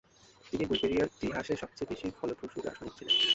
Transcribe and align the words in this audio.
তিনি 0.45 0.63
বুলগেরিয়ার 0.65 1.13
ইতিহাসে 1.15 1.53
সবচেয়ে 1.55 1.89
ফলপ্রসূ 2.19 2.57
দার্শনিক 2.61 2.93
ছিলেন। 2.97 3.15